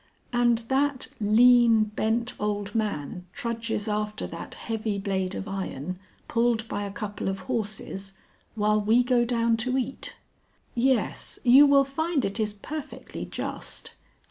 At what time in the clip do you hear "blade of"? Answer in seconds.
4.97-5.47